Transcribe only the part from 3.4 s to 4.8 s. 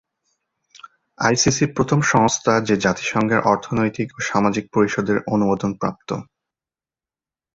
অর্থনৈতিক ও সামাজিক